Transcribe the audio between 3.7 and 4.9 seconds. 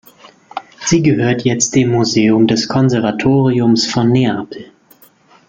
von Neapel.